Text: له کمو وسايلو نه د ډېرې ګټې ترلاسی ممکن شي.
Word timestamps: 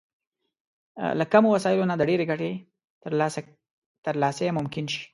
له 1.19 1.25
کمو 1.31 1.49
وسايلو 1.55 1.89
نه 1.91 1.95
د 1.97 2.01
ډېرې 2.09 2.25
ګټې 2.31 2.51
ترلاسی 4.05 4.47
ممکن 4.57 4.85
شي. 4.93 5.03